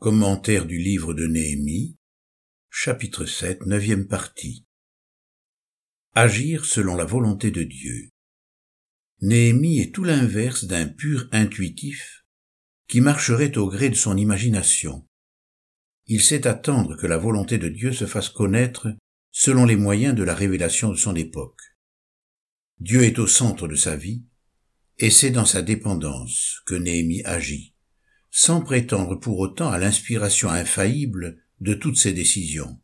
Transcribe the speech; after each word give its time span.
Commentaire 0.00 0.64
du 0.64 0.78
livre 0.78 1.12
de 1.12 1.26
Néhémie, 1.26 1.98
chapitre 2.70 3.26
7, 3.26 3.66
neuvième 3.66 4.08
partie. 4.08 4.64
Agir 6.14 6.64
selon 6.64 6.96
la 6.96 7.04
volonté 7.04 7.50
de 7.50 7.62
Dieu. 7.64 8.08
Néhémie 9.20 9.78
est 9.78 9.94
tout 9.94 10.02
l'inverse 10.02 10.64
d'un 10.64 10.88
pur 10.88 11.28
intuitif 11.32 12.24
qui 12.88 13.02
marcherait 13.02 13.58
au 13.58 13.68
gré 13.68 13.90
de 13.90 13.94
son 13.94 14.16
imagination. 14.16 15.06
Il 16.06 16.22
sait 16.22 16.46
attendre 16.46 16.96
que 16.96 17.06
la 17.06 17.18
volonté 17.18 17.58
de 17.58 17.68
Dieu 17.68 17.92
se 17.92 18.06
fasse 18.06 18.30
connaître 18.30 18.88
selon 19.32 19.66
les 19.66 19.76
moyens 19.76 20.14
de 20.14 20.22
la 20.22 20.34
révélation 20.34 20.88
de 20.88 20.96
son 20.96 21.14
époque. 21.14 21.60
Dieu 22.78 23.02
est 23.02 23.18
au 23.18 23.26
centre 23.26 23.68
de 23.68 23.76
sa 23.76 23.96
vie, 23.96 24.24
et 24.96 25.10
c'est 25.10 25.30
dans 25.30 25.44
sa 25.44 25.60
dépendance 25.60 26.62
que 26.64 26.74
Néhémie 26.74 27.22
agit 27.24 27.69
sans 28.30 28.60
prétendre 28.60 29.16
pour 29.16 29.38
autant 29.38 29.70
à 29.70 29.78
l'inspiration 29.78 30.48
infaillible 30.48 31.42
de 31.60 31.74
toutes 31.74 31.96
ses 31.96 32.12
décisions. 32.12 32.80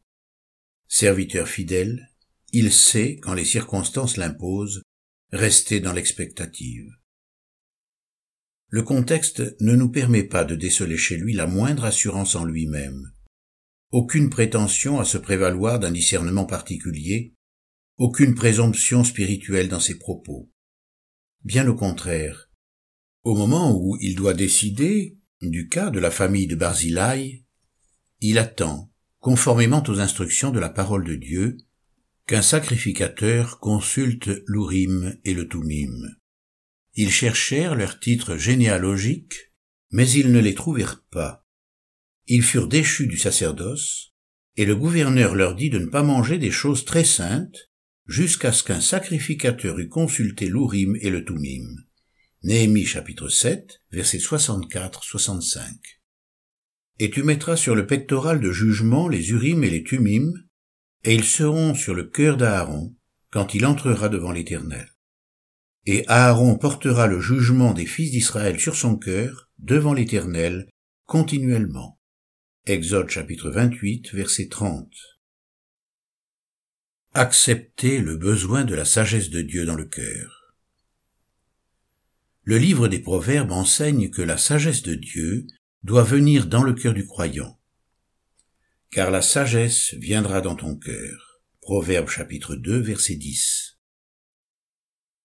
Serviteur 0.88 1.48
fidèle, 1.48 2.08
il 2.52 2.72
sait, 2.72 3.16
quand 3.16 3.34
les 3.34 3.44
circonstances 3.44 4.16
l'imposent, 4.16 4.82
rester 5.32 5.80
dans 5.80 5.92
l'expectative. 5.92 6.90
Le 8.68 8.82
contexte 8.82 9.42
ne 9.60 9.76
nous 9.76 9.90
permet 9.90 10.24
pas 10.24 10.44
de 10.44 10.56
déceler 10.56 10.96
chez 10.96 11.16
lui 11.16 11.32
la 11.32 11.46
moindre 11.46 11.84
assurance 11.84 12.34
en 12.34 12.44
lui-même, 12.44 13.12
aucune 13.92 14.30
prétention 14.30 14.98
à 14.98 15.04
se 15.04 15.18
prévaloir 15.18 15.78
d'un 15.78 15.92
discernement 15.92 16.46
particulier, 16.46 17.34
aucune 17.98 18.34
présomption 18.34 19.04
spirituelle 19.04 19.68
dans 19.68 19.80
ses 19.80 19.98
propos. 19.98 20.50
Bien 21.44 21.68
au 21.68 21.74
contraire, 21.74 22.50
au 23.22 23.34
moment 23.34 23.76
où 23.76 23.96
il 24.00 24.16
doit 24.16 24.34
décider, 24.34 25.15
du 25.42 25.68
cas 25.68 25.90
de 25.90 25.98
la 25.98 26.10
famille 26.10 26.46
de 26.46 26.56
Barzillai, 26.56 27.44
il 28.20 28.38
attend, 28.38 28.90
conformément 29.20 29.82
aux 29.86 30.00
instructions 30.00 30.50
de 30.50 30.60
la 30.60 30.70
parole 30.70 31.04
de 31.04 31.14
Dieu, 31.14 31.58
qu'un 32.26 32.42
sacrificateur 32.42 33.60
consulte 33.60 34.30
l'Urim 34.46 35.16
et 35.24 35.34
le 35.34 35.46
Tumim. 35.48 36.16
Ils 36.94 37.10
cherchèrent 37.10 37.74
leurs 37.74 38.00
titres 38.00 38.36
généalogiques, 38.36 39.52
mais 39.90 40.10
ils 40.10 40.32
ne 40.32 40.40
les 40.40 40.54
trouvèrent 40.54 41.04
pas. 41.10 41.46
Ils 42.26 42.42
furent 42.42 42.68
déchus 42.68 43.06
du 43.06 43.18
sacerdoce, 43.18 44.14
et 44.56 44.64
le 44.64 44.74
gouverneur 44.74 45.34
leur 45.34 45.54
dit 45.54 45.70
de 45.70 45.78
ne 45.78 45.86
pas 45.86 46.02
manger 46.02 46.38
des 46.38 46.50
choses 46.50 46.84
très 46.84 47.04
saintes 47.04 47.70
jusqu'à 48.06 48.52
ce 48.52 48.64
qu'un 48.64 48.80
sacrificateur 48.80 49.78
eût 49.78 49.88
consulté 49.88 50.48
l'Urim 50.48 50.96
et 51.00 51.10
le 51.10 51.24
Tumim. 51.24 51.85
Néhémie 52.42 52.84
chapitre 52.84 53.28
7, 53.28 53.80
versets 53.90 54.18
64-65. 54.18 55.60
Et 56.98 57.10
tu 57.10 57.22
mettras 57.22 57.56
sur 57.56 57.74
le 57.74 57.86
pectoral 57.86 58.40
de 58.40 58.52
jugement 58.52 59.08
les 59.08 59.30
Urim 59.30 59.64
et 59.64 59.70
les 59.70 59.82
Tumim, 59.82 60.32
et 61.04 61.14
ils 61.14 61.24
seront 61.24 61.74
sur 61.74 61.94
le 61.94 62.04
cœur 62.04 62.36
d'Aaron 62.36 62.94
quand 63.30 63.54
il 63.54 63.66
entrera 63.66 64.08
devant 64.08 64.32
l'Éternel. 64.32 64.88
Et 65.86 66.04
Aaron 66.08 66.56
portera 66.58 67.06
le 67.06 67.20
jugement 67.20 67.72
des 67.72 67.86
fils 67.86 68.10
d'Israël 68.10 68.58
sur 68.60 68.76
son 68.76 68.96
cœur 68.96 69.50
devant 69.58 69.94
l'Éternel 69.94 70.68
continuellement. 71.06 72.00
Exode 72.66 73.08
chapitre 73.08 73.50
28, 73.50 74.12
verset 74.12 74.48
30. 74.48 74.90
Accepter 77.14 78.00
le 78.00 78.16
besoin 78.16 78.64
de 78.64 78.74
la 78.74 78.84
sagesse 78.84 79.30
de 79.30 79.40
Dieu 79.40 79.64
dans 79.64 79.76
le 79.76 79.86
cœur. 79.86 80.35
Le 82.48 82.58
livre 82.58 82.86
des 82.86 83.00
Proverbes 83.00 83.50
enseigne 83.50 84.08
que 84.08 84.22
la 84.22 84.38
sagesse 84.38 84.82
de 84.82 84.94
Dieu 84.94 85.48
doit 85.82 86.04
venir 86.04 86.46
dans 86.46 86.62
le 86.62 86.74
cœur 86.74 86.94
du 86.94 87.04
croyant. 87.04 87.58
Car 88.92 89.10
la 89.10 89.20
sagesse 89.20 89.94
viendra 89.94 90.40
dans 90.40 90.54
ton 90.54 90.76
cœur. 90.76 91.40
Proverbe 91.60 92.08
chapitre 92.08 92.54
2 92.54 92.78
verset 92.78 93.16
10. 93.16 93.80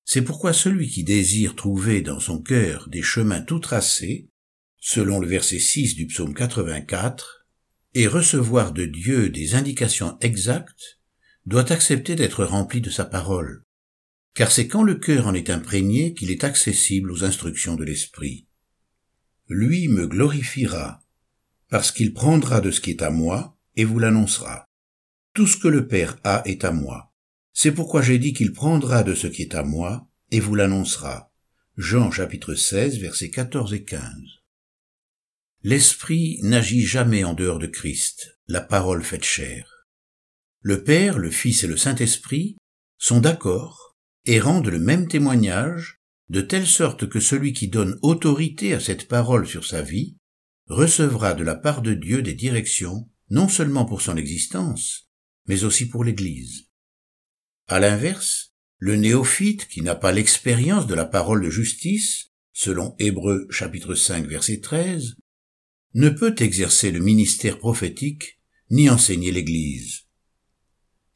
C'est 0.04 0.24
pourquoi 0.24 0.52
celui 0.52 0.90
qui 0.90 1.04
désire 1.04 1.56
trouver 1.56 2.02
dans 2.02 2.20
son 2.20 2.42
cœur 2.42 2.90
des 2.90 3.04
chemins 3.04 3.42
tout 3.42 3.60
tracés, 3.60 4.28
selon 4.80 5.20
le 5.20 5.28
verset 5.28 5.60
6 5.60 5.94
du 5.94 6.08
psaume 6.08 6.34
84, 6.34 7.46
et 7.94 8.08
recevoir 8.08 8.72
de 8.72 8.86
Dieu 8.86 9.30
des 9.30 9.54
indications 9.54 10.18
exactes, 10.22 11.00
doit 11.46 11.72
accepter 11.72 12.16
d'être 12.16 12.44
rempli 12.44 12.82
de 12.82 12.90
sa 12.90 13.06
parole 13.06 13.64
car 14.34 14.52
c'est 14.52 14.68
quand 14.68 14.84
le 14.84 14.96
cœur 14.96 15.28
en 15.28 15.34
est 15.34 15.50
imprégné 15.50 16.14
qu'il 16.14 16.32
est 16.32 16.44
accessible 16.44 17.12
aux 17.12 17.24
instructions 17.24 17.76
de 17.76 17.84
l'Esprit. 17.84 18.48
Lui 19.48 19.88
me 19.88 20.08
glorifiera, 20.08 21.02
parce 21.70 21.92
qu'il 21.92 22.14
prendra 22.14 22.62
de 22.62 22.72
ce 22.72 22.82
qui 22.82 22.92
est 22.92 23.02
à 23.02 23.10
moi 23.10 23.58
et 23.76 23.84
vous 23.84 24.00
l'annoncera. 24.00 24.66
Tout 25.34 25.48
ce 25.48 25.58
que 25.58 25.68
le 25.68 25.88
Père 25.88 26.18
a 26.24 26.42
est 26.46 26.64
à 26.66 26.72
moi. 26.72 27.14
C'est 27.54 27.72
pourquoi 27.72 28.02
j'ai 28.02 28.20
dit 28.20 28.34
qu'il 28.34 28.54
prendra 28.54 29.04
de 29.04 29.16
ce 29.16 29.28
qui 29.28 29.42
est 29.42 29.56
à 29.56 29.64
moi 29.64 30.08
et 30.32 30.40
vous 30.40 30.56
l'annoncera. 30.56 31.32
Jean 31.78 32.12
chapitre 32.12 32.56
16 32.56 33.00
versets 33.00 33.30
14 33.30 33.74
et 33.74 33.84
15. 33.84 34.02
L'Esprit 35.64 36.40
n'agit 36.42 36.86
jamais 36.86 37.24
en 37.24 37.34
dehors 37.34 37.60
de 37.60 37.68
Christ, 37.68 38.38
la 38.48 38.62
parole 38.62 39.04
faite 39.04 39.24
chair. 39.24 39.88
Le 40.62 40.84
Père, 40.84 41.18
le 41.18 41.32
Fils 41.32 41.64
et 41.64 41.68
le 41.68 41.78
Saint-Esprit 41.78 42.58
sont 42.98 43.20
d'accord 43.20 43.91
et 44.26 44.40
rendent 44.40 44.68
le 44.68 44.80
même 44.80 45.08
témoignage, 45.08 46.02
de 46.30 46.42
telle 46.42 46.68
sorte 46.68 47.10
que 47.10 47.20
celui 47.20 47.54
qui 47.54 47.68
donne 47.68 48.00
autorité 48.02 48.74
à 48.74 48.80
cette 48.80 49.08
parole 49.08 49.48
sur 49.48 49.66
sa 49.66 49.82
vie 49.82 50.16
recevra 50.68 51.34
de 51.34 51.44
la 51.44 51.56
part 51.56 51.82
de 51.82 51.94
Dieu 51.94 52.22
des 52.22 52.34
directions, 52.34 53.10
non 53.30 53.50
seulement 53.50 53.86
pour 53.86 54.02
son 54.02 54.16
existence, 54.16 55.10
mais 55.48 55.64
aussi 55.64 55.88
pour 55.88 56.04
l'Église. 56.04 56.68
À 57.68 57.80
l'inverse, 57.80 58.54
le 58.78 58.96
néophyte 58.96 59.68
qui 59.68 59.82
n'a 59.82 59.96
pas 59.96 60.12
l'expérience 60.12 60.88
de 60.88 60.96
la 60.96 61.06
parole 61.06 61.44
de 61.44 61.50
justice, 61.50 62.32
selon 62.54 62.96
Hébreux 63.00 63.48
chapitre 63.50 63.96
5 63.96 64.26
verset 64.26 64.60
13, 64.60 65.16
ne 65.94 66.10
peut 66.10 66.36
exercer 66.40 66.92
le 66.92 67.00
ministère 67.00 67.60
prophétique 67.60 68.40
ni 68.70 68.90
enseigner 68.90 69.32
l'Église. 69.32 70.04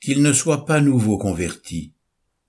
Qu'il 0.01 0.21
ne 0.21 0.33
soit 0.33 0.65
pas 0.65 0.81
nouveau 0.81 1.17
converti, 1.17 1.94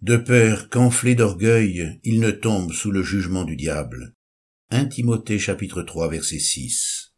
de 0.02 0.16
peur 0.16 0.68
qu'enflé 0.68 1.14
d'orgueil, 1.14 1.98
il 2.04 2.20
ne 2.20 2.30
tombe 2.30 2.72
sous 2.72 2.90
le 2.90 3.02
jugement 3.02 3.44
du 3.44 3.56
diable. 3.56 4.14
1 4.70 4.86
Timothée 4.86 5.38
chapitre 5.38 5.82
3 5.82 6.10
verset 6.10 6.38
6. 6.38 7.14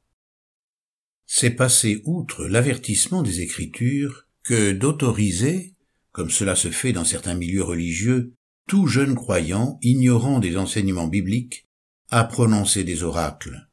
C'est 1.27 1.51
passer 1.51 2.03
outre 2.05 2.47
l'avertissement 2.47 3.23
des 3.23 3.41
Écritures 3.41 4.27
que 4.45 4.73
d'autoriser, 4.73 5.75
comme 6.13 6.31
cela 6.31 6.55
se 6.55 6.71
fait 6.71 6.93
dans 6.93 7.05
certains 7.05 7.35
milieux 7.35 7.65
religieux, 7.65 8.35
tout 8.67 8.87
jeune 8.87 9.15
croyant 9.15 9.79
ignorant 9.83 10.39
des 10.39 10.57
enseignements 10.57 11.09
bibliques 11.09 11.67
à 12.11 12.25
prononcer 12.25 12.85
des 12.85 13.03
oracles. 13.03 13.69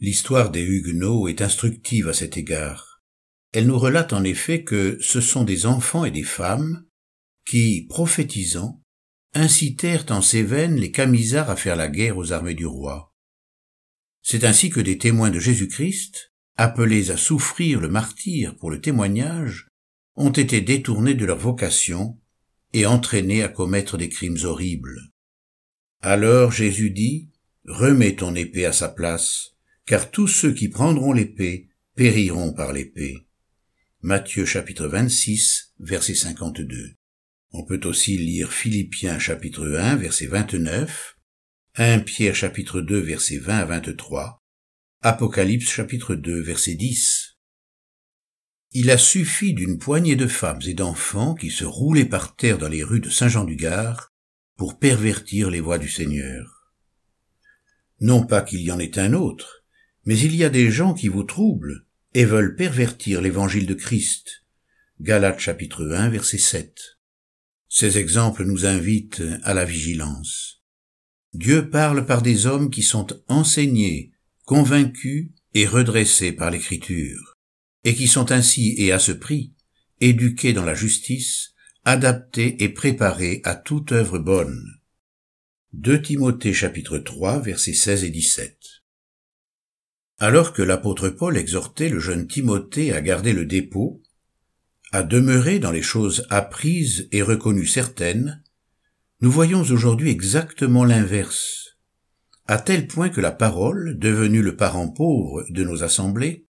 L'histoire 0.00 0.50
des 0.50 0.62
Huguenots 0.62 1.28
est 1.28 1.42
instructive 1.42 2.08
à 2.08 2.14
cet 2.14 2.36
égard. 2.36 3.02
Elle 3.52 3.66
nous 3.66 3.78
relate 3.78 4.12
en 4.12 4.24
effet 4.24 4.64
que 4.64 4.98
ce 5.00 5.20
sont 5.20 5.44
des 5.44 5.66
enfants 5.66 6.04
et 6.04 6.10
des 6.10 6.22
femmes 6.22 6.84
qui, 7.44 7.86
prophétisant, 7.88 8.82
incitèrent 9.34 10.06
en 10.10 10.20
veines 10.20 10.76
les 10.76 10.90
Camisards 10.90 11.50
à 11.50 11.56
faire 11.56 11.76
la 11.76 11.88
guerre 11.88 12.18
aux 12.18 12.32
armées 12.32 12.54
du 12.54 12.66
roi. 12.66 13.14
C'est 14.22 14.44
ainsi 14.44 14.70
que 14.70 14.80
des 14.80 14.98
témoins 14.98 15.30
de 15.30 15.40
Jésus-Christ, 15.40 16.32
appelés 16.56 17.10
à 17.10 17.16
souffrir 17.16 17.80
le 17.80 17.88
martyr 17.88 18.56
pour 18.56 18.70
le 18.70 18.80
témoignage, 18.80 19.68
ont 20.16 20.30
été 20.30 20.60
détournés 20.60 21.14
de 21.14 21.24
leur 21.24 21.38
vocation 21.38 22.18
et 22.72 22.86
entraînés 22.86 23.42
à 23.42 23.48
commettre 23.48 23.96
des 23.96 24.08
crimes 24.08 24.38
horribles. 24.44 24.98
Alors 26.00 26.52
Jésus 26.52 26.90
dit, 26.90 27.30
Remets 27.64 28.16
ton 28.16 28.34
épée 28.34 28.66
à 28.66 28.72
sa 28.72 28.88
place, 28.88 29.52
car 29.86 30.10
tous 30.10 30.28
ceux 30.28 30.52
qui 30.52 30.68
prendront 30.68 31.12
l'épée 31.12 31.68
périront 31.94 32.52
par 32.52 32.72
l'épée. 32.72 33.16
Matthieu 34.00 34.44
chapitre 34.44 34.86
26, 34.86 35.74
verset 35.78 36.14
52. 36.14 36.96
On 37.54 37.64
peut 37.64 37.80
aussi 37.84 38.16
lire 38.16 38.50
Philippiens 38.50 39.18
chapitre 39.18 39.76
1 39.76 39.96
verset 39.96 40.26
29, 40.26 41.18
1 41.74 41.98
Pierre 41.98 42.34
chapitre 42.34 42.80
2 42.80 42.98
verset 42.98 43.36
20 43.36 43.58
à 43.58 43.64
23, 43.66 44.42
Apocalypse 45.02 45.68
chapitre 45.68 46.14
2 46.14 46.40
verset 46.40 46.76
10. 46.76 47.36
Il 48.70 48.90
a 48.90 48.96
suffi 48.96 49.52
d'une 49.52 49.78
poignée 49.78 50.16
de 50.16 50.28
femmes 50.28 50.62
et 50.66 50.72
d'enfants 50.72 51.34
qui 51.34 51.50
se 51.50 51.66
roulaient 51.66 52.06
par 52.06 52.36
terre 52.36 52.56
dans 52.56 52.70
les 52.70 52.82
rues 52.82 53.00
de 53.00 53.10
Saint-Jean-du-Gard 53.10 54.08
pour 54.56 54.78
pervertir 54.78 55.50
les 55.50 55.60
voies 55.60 55.78
du 55.78 55.90
Seigneur. 55.90 56.72
Non 58.00 58.24
pas 58.24 58.40
qu'il 58.40 58.62
y 58.62 58.72
en 58.72 58.78
ait 58.78 58.98
un 58.98 59.12
autre, 59.12 59.66
mais 60.06 60.18
il 60.18 60.34
y 60.34 60.44
a 60.44 60.48
des 60.48 60.70
gens 60.70 60.94
qui 60.94 61.08
vous 61.08 61.24
troublent 61.24 61.84
et 62.14 62.24
veulent 62.24 62.56
pervertir 62.56 63.20
l'évangile 63.20 63.66
de 63.66 63.74
Christ. 63.74 64.42
Galates 65.02 65.40
chapitre 65.40 65.86
1 65.92 66.08
verset 66.08 66.38
7. 66.38 66.91
Ces 67.74 67.96
exemples 67.96 68.44
nous 68.44 68.66
invitent 68.66 69.22
à 69.44 69.54
la 69.54 69.64
vigilance. 69.64 70.62
Dieu 71.32 71.70
parle 71.70 72.04
par 72.04 72.20
des 72.20 72.44
hommes 72.44 72.68
qui 72.68 72.82
sont 72.82 73.06
enseignés, 73.28 74.12
convaincus 74.44 75.30
et 75.54 75.66
redressés 75.66 76.32
par 76.32 76.50
l'écriture, 76.50 77.38
et 77.84 77.94
qui 77.94 78.08
sont 78.08 78.30
ainsi 78.30 78.74
et 78.76 78.92
à 78.92 78.98
ce 78.98 79.12
prix, 79.12 79.54
éduqués 80.02 80.52
dans 80.52 80.66
la 80.66 80.74
justice, 80.74 81.54
adaptés 81.86 82.62
et 82.62 82.68
préparés 82.68 83.40
à 83.42 83.54
toute 83.54 83.92
œuvre 83.92 84.18
bonne. 84.18 84.62
2 85.72 86.02
Timothée 86.02 86.52
chapitre 86.52 86.98
3 86.98 87.40
versets 87.40 87.72
16 87.72 88.04
et 88.04 88.10
17 88.10 88.58
Alors 90.18 90.52
que 90.52 90.60
l'apôtre 90.60 91.08
Paul 91.08 91.38
exhortait 91.38 91.88
le 91.88 92.00
jeune 92.00 92.26
Timothée 92.26 92.92
à 92.92 93.00
garder 93.00 93.32
le 93.32 93.46
dépôt, 93.46 94.02
à 94.92 95.02
demeurer 95.02 95.58
dans 95.58 95.70
les 95.70 95.82
choses 95.82 96.26
apprises 96.28 97.08
et 97.12 97.22
reconnues 97.22 97.66
certaines, 97.66 98.42
nous 99.22 99.30
voyons 99.30 99.62
aujourd'hui 99.62 100.10
exactement 100.10 100.84
l'inverse, 100.84 101.78
à 102.46 102.58
tel 102.58 102.86
point 102.86 103.08
que 103.08 103.22
la 103.22 103.30
parole, 103.30 103.98
devenue 103.98 104.42
le 104.42 104.54
parent 104.54 104.88
pauvre 104.88 105.46
de 105.48 105.64
nos 105.64 105.82
assemblées, 105.82 106.46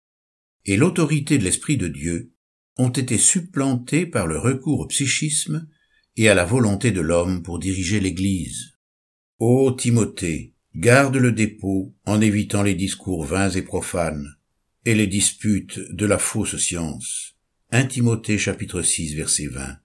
et 0.65 0.77
l'autorité 0.77 1.37
de 1.37 1.43
l'Esprit 1.43 1.75
de 1.75 1.89
Dieu 1.89 2.31
ont 2.77 2.89
été 2.89 3.17
supplantées 3.17 4.05
par 4.05 4.25
le 4.25 4.39
recours 4.39 4.79
au 4.79 4.87
psychisme 4.87 5.67
et 6.15 6.29
à 6.29 6.33
la 6.33 6.45
volonté 6.45 6.91
de 6.91 7.01
l'homme 7.01 7.43
pour 7.43 7.59
diriger 7.59 7.99
l'Église. 7.99 8.73
Ô 9.39 9.71
Timothée, 9.71 10.53
garde 10.75 11.17
le 11.17 11.33
dépôt 11.33 11.93
en 12.05 12.21
évitant 12.21 12.63
les 12.63 12.75
discours 12.75 13.25
vains 13.25 13.49
et 13.49 13.63
profanes, 13.63 14.35
et 14.85 14.95
les 14.95 15.07
disputes 15.07 15.79
de 15.91 16.05
la 16.05 16.17
fausse 16.17 16.55
science. 16.55 17.38
1 17.71 17.85
Timothée 17.85 18.39
chapitre 18.39 18.81
6 18.81 19.13
verset 19.13 19.45
20. 19.45 19.77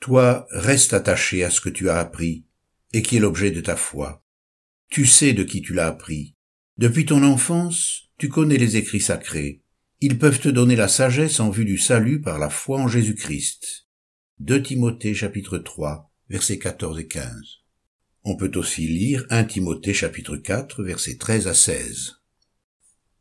Toi, 0.00 0.46
reste 0.52 0.94
attaché 0.94 1.44
à 1.44 1.50
ce 1.50 1.60
que 1.60 1.68
tu 1.68 1.90
as 1.90 1.98
appris, 1.98 2.46
et 2.94 3.02
qui 3.02 3.16
est 3.16 3.20
l'objet 3.20 3.50
de 3.50 3.60
ta 3.60 3.76
foi. 3.76 4.24
Tu 4.88 5.04
sais 5.04 5.34
de 5.34 5.44
qui 5.44 5.60
tu 5.60 5.74
l'as 5.74 5.88
appris. 5.88 6.34
Depuis 6.78 7.04
ton 7.04 7.22
enfance, 7.22 8.08
tu 8.16 8.30
connais 8.30 8.56
les 8.56 8.78
écrits 8.78 9.02
sacrés. 9.02 9.60
Ils 10.00 10.18
peuvent 10.18 10.40
te 10.40 10.48
donner 10.48 10.76
la 10.76 10.88
sagesse 10.88 11.40
en 11.40 11.50
vue 11.50 11.66
du 11.66 11.76
salut 11.76 12.22
par 12.22 12.38
la 12.38 12.48
foi 12.48 12.80
en 12.80 12.88
Jésus-Christ. 12.88 13.86
2 14.38 14.62
Timothée 14.62 15.12
chapitre 15.12 15.58
3, 15.58 16.10
versets 16.30 16.58
14 16.58 17.00
et 17.00 17.06
15. 17.06 17.30
On 18.24 18.38
peut 18.38 18.52
aussi 18.54 18.88
lire 18.88 19.26
1 19.28 19.44
Timothée 19.44 19.92
chapitre 19.92 20.38
4, 20.38 20.82
versets 20.82 21.18
13 21.18 21.48
à 21.48 21.54
16. 21.54 22.14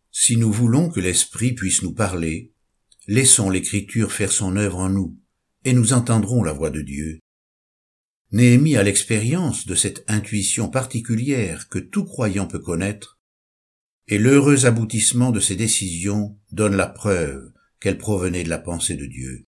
Si 0.09 0.37
nous 0.37 0.53
voulons 0.53 0.89
que 0.89 1.01
l'Esprit 1.01 1.51
puisse 1.51 1.81
nous 1.81 1.93
parler, 1.93 2.53
laissons 3.09 3.49
l'Écriture 3.49 4.11
faire 4.11 4.31
son 4.31 4.55
œuvre 4.55 4.77
en 4.77 4.89
nous 4.89 5.17
et 5.65 5.73
nous 5.73 5.93
entendrons 5.93 6.43
la 6.43 6.53
voix 6.53 6.69
de 6.69 6.81
Dieu. 6.81 7.19
Néhémie 8.31 8.77
a 8.77 8.83
l'expérience 8.83 9.65
de 9.65 9.73
cette 9.73 10.03
intuition 10.07 10.69
particulière 10.69 11.69
que 11.69 11.79
tout 11.79 12.05
croyant 12.05 12.45
peut 12.45 12.59
connaître, 12.59 13.17
et 14.07 14.19
l'heureux 14.19 14.67
aboutissement 14.67 15.31
de 15.31 15.39
ses 15.39 15.55
décisions 15.55 16.37
donne 16.51 16.75
la 16.75 16.85
preuve 16.85 17.51
qu'elles 17.79 17.97
provenaient 17.97 18.43
de 18.43 18.49
la 18.49 18.59
pensée 18.59 18.95
de 18.95 19.07
Dieu. 19.07 19.47